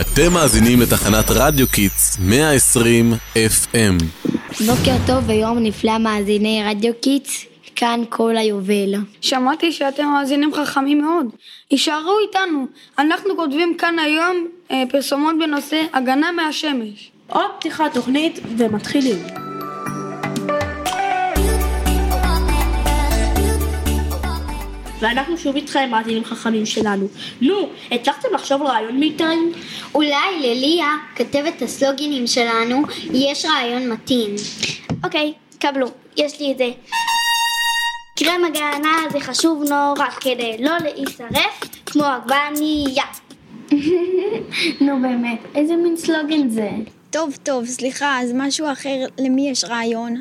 [0.00, 4.04] אתם מאזינים לתחנת רדיו Kids 120 FM.
[4.66, 7.44] בוקר טוב ויום נפלא מאזיני רדיו Kids,
[7.76, 8.94] כאן כל היובל.
[9.20, 11.26] שמעתי שאתם מאזינים חכמים מאוד.
[11.70, 12.66] הישארו איתנו.
[12.98, 17.10] אנחנו כותבים כאן היום אה, פרסומות בנושא הגנה מהשמש.
[17.28, 19.43] עוד פתיחת תוכנית ומתחילים.
[25.04, 27.06] ואנחנו שוב איתכם, מאזינים חכמים שלנו.
[27.40, 29.50] נו, הצלחתם לחשוב על רעיון מאיתנו?
[29.94, 34.34] אולי לליה, כתבת הסלוגינים שלנו, יש רעיון מתאים.
[35.04, 36.70] אוקיי, קבלו, יש לי את זה.
[38.18, 43.04] קרם הגנה זה חשוב נורא כדי לא להישרף כמו עגבנייה.
[44.86, 46.70] נו באמת, איזה מין סלוגן זה?
[47.10, 50.20] טוב, טוב, סליחה, אז משהו אחר, למי יש רעיון?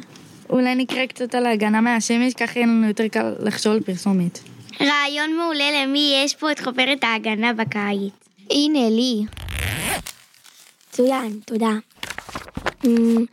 [0.50, 4.53] אולי נקרא קצת על ההגנה מהשמש, ככה יהיה לנו יותר קל לחשוב על פרסומת.
[4.82, 8.14] רעיון מעולה למי יש פה את חוברת ההגנה בקיץ.
[8.50, 9.26] הנה לי.
[10.90, 11.72] מצוין, תודה.
[12.86, 13.26] אמ,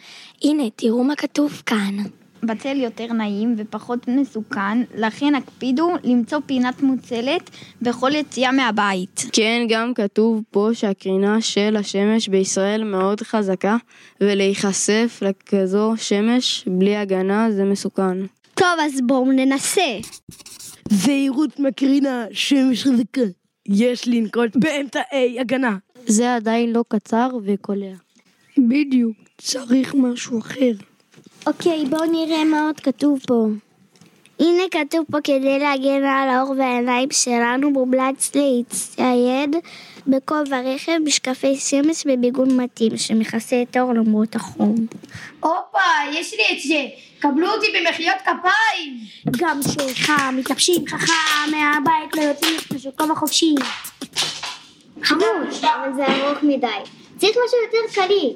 [0.42, 1.96] הנה, תראו מה כתוב כאן.
[2.42, 7.50] בצל יותר נעים ופחות מסוכן, לכן הקפידו למצוא פינת מוצלת
[7.82, 9.24] בכל יציאה מהבית.
[9.32, 13.76] כן, גם כתוב פה שהקרינה של השמש בישראל מאוד חזקה,
[14.20, 18.26] ולהיחשף לכזו שמש בלי הגנה זה מסוכן.
[18.54, 19.98] טוב, אז בואו ננסה.
[20.90, 23.20] זהירות מקרינה, שמש חזקה.
[23.68, 25.76] יש לנקוט באמצעי הגנה.
[26.06, 27.94] זה עדיין לא קצר וקולע.
[28.58, 30.72] בדיוק, צריך משהו אחר.
[31.46, 33.46] אוקיי, בואו נראה מה עוד כתוב פה.
[34.40, 39.56] הנה כתוב פה כדי להגן על האור והעיניים שלנו מומלץ להצטייד
[40.06, 44.74] בכובע רכב, משקפי שמש וביגון מתאים שמכסה את האור למרות החום.
[45.40, 45.78] הופה,
[46.12, 46.84] יש לי את זה.
[47.18, 48.98] קבלו אותי במחיאות כפיים.
[49.38, 53.54] גם שחם, מתלבשים חכם, מהבית לא יוצאים פשוט כובע חופשי.
[55.02, 56.66] חמוד, אבל זה ארוך מדי.
[57.18, 58.32] צריך משהו יותר קליל.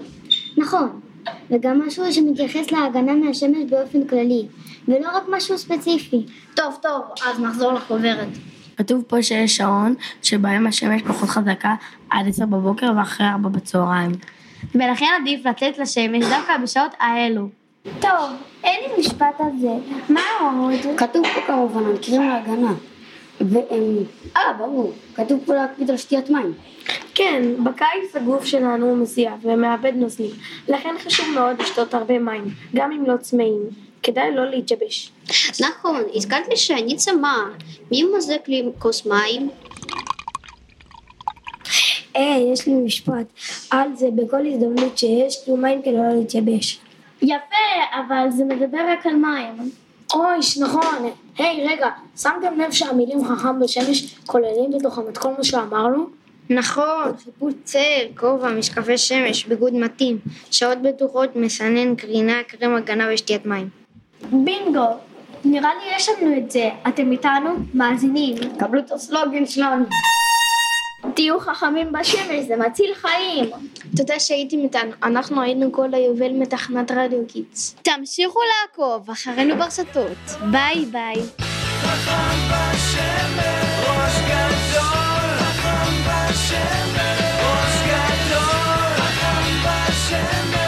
[0.57, 1.01] נכון,
[1.51, 4.47] וגם משהו שמתייחס להגנה מהשמש באופן כללי,
[4.89, 6.27] ולא רק משהו ספציפי.
[6.57, 8.29] טוב, טוב, אז נחזור לחוברת.
[8.77, 11.75] כתוב פה שיש שעון שבהם השמש פחות חזקה
[12.11, 14.13] עד עשר בבוקר ואחרי ארבע בצהריים.
[14.75, 17.49] ולכן עדיף לצאת לשמש דווקא בשעות האלו.
[18.01, 18.31] טוב,
[18.65, 19.75] אין לי משפט על זה.
[20.09, 20.99] מה עוד?
[20.99, 22.73] כתוב פה כמובן על קרים להגנה.
[23.41, 23.97] והם...
[24.37, 24.93] אה, ברור.
[25.15, 26.53] כתוב פה להקפיד על שתיית מים.
[27.15, 30.31] כן, בקיץ הגוף שלנו מזיע ומאבד נוזלים,
[30.69, 32.45] לכן חשוב מאוד לשתות הרבה מים,
[32.75, 33.85] גם אם לא צמאים.
[34.05, 35.13] כדאי לא להתייבש.
[35.61, 37.45] נכון, הזכרת לי שאני צמאה.
[37.91, 39.51] מי מוזג לי כוס מים?
[42.15, 43.27] היי, יש לי משפט.
[43.71, 46.81] על זה בכל הזדמנות שיש, תהיו מים כדי לא להתייבש.
[47.23, 49.71] יפה, אבל זה מדבר רק על מים.
[50.15, 51.11] אוי, נכון.
[51.39, 56.07] היי, רגע, שמתם לב שהמילים חכם בשמש כוללים בתוכם את כל מה שאמרנו?
[56.51, 60.19] נכון, חיפוש צל, כובע, משקפי שמש, ביגוד מתאים,
[60.51, 63.69] שעות בטוחות, מסנן, קרינה, קרם הגנה ושתיית מים.
[64.33, 64.87] בינגו,
[65.45, 66.71] נראה לי יש לנו את זה.
[66.89, 67.51] אתם איתנו?
[67.75, 68.37] מאזינים.
[68.59, 69.85] קבלו את הסלוגן שלנו.
[71.15, 73.51] תהיו חכמים בשמש, זה מציל חיים.
[73.97, 77.77] תודה שהייתם איתנו, אנחנו היינו כל היובל מתחנת רדיו Kids.
[77.83, 80.19] תמשיכו לעקוב אחרינו ברשתות.
[80.51, 81.23] ביי ביי.
[81.81, 83.24] חכם בשמש
[90.07, 90.64] ocean.